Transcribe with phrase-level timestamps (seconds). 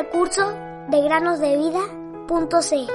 [0.00, 0.42] Recurso
[0.88, 2.86] de granosdevida.cl.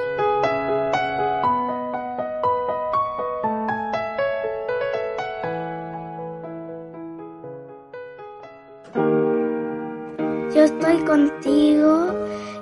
[10.56, 12.08] Yo estoy contigo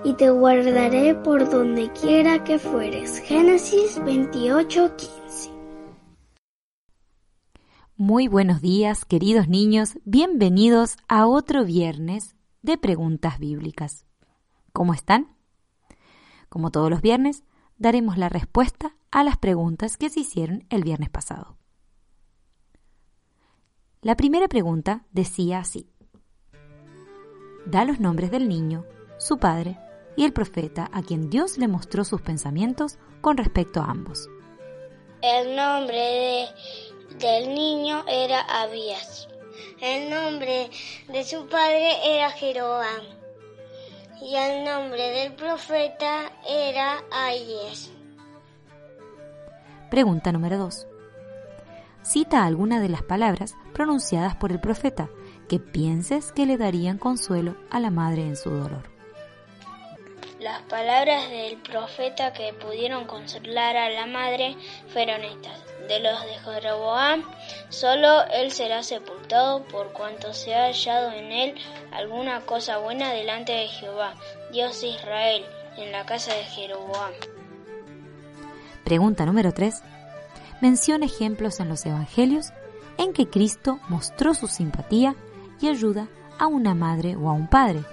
[0.03, 3.20] y te guardaré por donde quiera que fueres.
[3.20, 5.51] Génesis 28:15.
[7.95, 9.98] Muy buenos días, queridos niños.
[10.03, 14.05] Bienvenidos a otro viernes de preguntas bíblicas.
[14.74, 15.35] ¿Cómo están?
[16.49, 17.43] Como todos los viernes,
[17.77, 21.57] daremos la respuesta a las preguntas que se hicieron el viernes pasado.
[24.02, 25.90] La primera pregunta decía así.
[27.65, 28.85] Da los nombres del niño,
[29.20, 29.77] su padre
[30.18, 34.27] y el profeta a quien Dios le mostró sus pensamientos con respecto a ambos.
[35.21, 36.48] El nombre de,
[37.20, 39.30] del niño era Abías.
[39.80, 40.70] El nombre
[41.08, 43.23] de su padre era Jeroboam.
[44.24, 47.91] Y el nombre del profeta era Ayes.
[49.91, 50.88] Pregunta número 2.
[52.04, 55.10] Cita alguna de las palabras pronunciadas por el profeta
[55.49, 58.90] que pienses que le darían consuelo a la madre en su dolor.
[60.40, 64.56] Las palabras del profeta que pudieron consolar a la madre
[64.88, 65.72] fueron estas.
[65.88, 67.23] De los de Jeroboam,
[67.69, 71.56] solo él será sepultado por cuanto se ha hallado en él
[71.91, 74.13] alguna cosa buena delante de Jehová,
[74.51, 75.46] Dios de Israel,
[75.78, 77.12] en la casa de Jeroboam.
[78.84, 79.81] Pregunta número 3.
[80.62, 82.53] Menciona ejemplos en los evangelios
[82.97, 85.16] en que Cristo mostró su simpatía
[85.59, 86.08] y ayuda
[86.40, 87.84] a una madre o a un padre,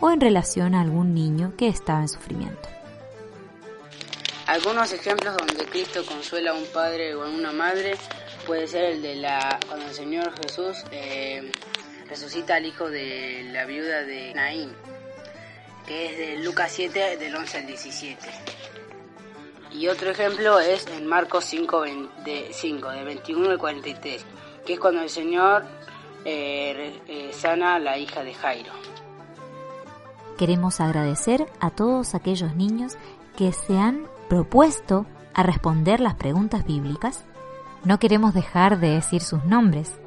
[0.00, 2.68] o en relación a algún niño que estaba en sufrimiento.
[4.46, 7.94] Algunos ejemplos donde Cristo consuela a un padre o a una madre
[8.46, 11.52] puede ser el de la cuando el Señor Jesús eh,
[12.08, 14.72] resucita al hijo de la viuda de Naín,
[15.86, 18.28] que es de Lucas 7 del 11 al 17.
[19.70, 21.82] Y otro ejemplo es en Marcos 5,
[22.24, 24.26] de, 5, de 21 al 43,
[24.66, 25.64] que es cuando el Señor
[26.24, 28.72] eh, eh, sana a la hija de Jairo.
[30.36, 32.96] Queremos agradecer a todos aquellos niños
[33.36, 35.04] que se han propuesto
[35.34, 37.22] a responder las preguntas bíblicas.
[37.84, 40.00] No queremos dejar de decir sus nombres.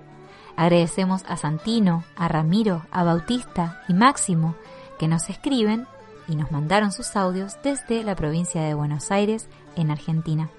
[0.55, 4.55] Agradecemos a Santino, a Ramiro, a Bautista y Máximo
[4.97, 5.85] que nos escriben
[6.27, 10.49] y nos mandaron sus audios desde la provincia de Buenos Aires, en Argentina.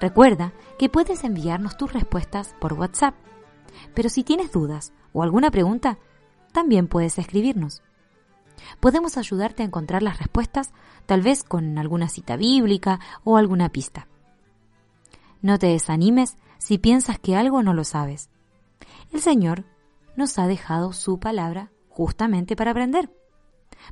[0.00, 3.16] Recuerda que puedes enviarnos tus respuestas por WhatsApp,
[3.94, 5.98] pero si tienes dudas o alguna pregunta,
[6.52, 7.82] también puedes escribirnos.
[8.80, 10.72] Podemos ayudarte a encontrar las respuestas,
[11.06, 14.08] tal vez con alguna cita bíblica o alguna pista.
[15.40, 18.30] No te desanimes si piensas que algo no lo sabes.
[19.12, 19.64] El Señor
[20.16, 23.10] nos ha dejado su palabra justamente para aprender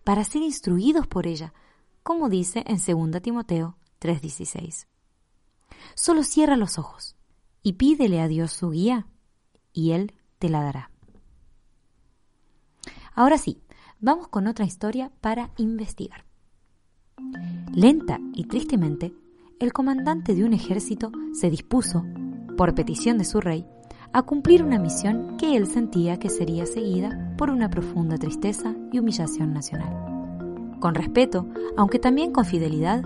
[0.04, 1.52] para ser instruidos por ella,
[2.02, 4.86] como dice en 2 Timoteo 3:16.
[5.94, 7.16] Solo cierra los ojos
[7.62, 9.06] y pídele a Dios su guía,
[9.72, 10.90] y Él te la dará.
[13.14, 13.60] Ahora sí,
[14.00, 16.24] vamos con otra historia para investigar.
[17.72, 19.12] Lenta y tristemente,
[19.58, 22.04] el comandante de un ejército se dispuso,
[22.56, 23.66] por petición de su rey,
[24.12, 28.98] a cumplir una misión que él sentía que sería seguida por una profunda tristeza y
[28.98, 30.78] humillación nacional.
[30.80, 31.46] Con respeto,
[31.76, 33.04] aunque también con fidelidad,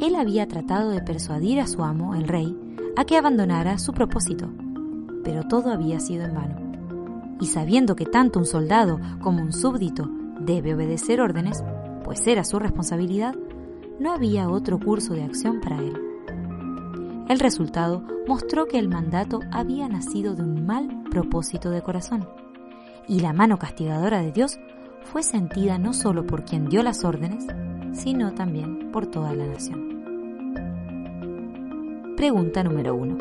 [0.00, 2.56] él había tratado de persuadir a su amo, el rey,
[2.96, 4.50] a que abandonara su propósito,
[5.22, 7.36] pero todo había sido en vano.
[7.40, 10.10] Y sabiendo que tanto un soldado como un súbdito
[10.50, 11.62] debe obedecer órdenes,
[12.04, 13.34] pues era su responsabilidad,
[14.00, 15.96] no había otro curso de acción para él.
[17.28, 22.28] El resultado mostró que el mandato había nacido de un mal propósito de corazón,
[23.06, 24.58] y la mano castigadora de Dios
[25.04, 27.46] fue sentida no solo por quien dio las órdenes,
[27.92, 29.90] sino también por toda la nación.
[32.16, 33.18] Pregunta número 1.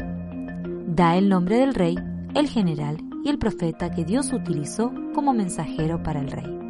[0.88, 1.96] Da el nombre del rey,
[2.34, 6.69] el general y el profeta que Dios utilizó como mensajero para el rey.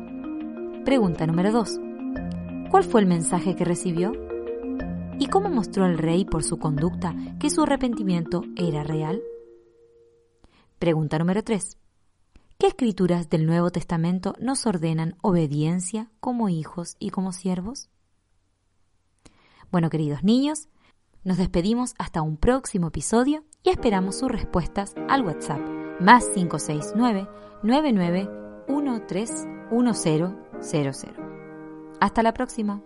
[0.89, 1.79] Pregunta número 2.
[2.71, 4.11] ¿Cuál fue el mensaje que recibió?
[5.19, 9.21] ¿Y cómo mostró el rey por su conducta que su arrepentimiento era real?
[10.79, 11.77] Pregunta número 3.
[12.57, 17.91] ¿Qué escrituras del Nuevo Testamento nos ordenan obediencia como hijos y como siervos?
[19.71, 20.69] Bueno, queridos niños,
[21.23, 25.61] nos despedimos hasta un próximo episodio y esperamos sus respuestas al WhatsApp
[25.99, 27.29] más 569
[30.61, 31.13] 99131000.
[31.99, 32.81] Hasta la próxima.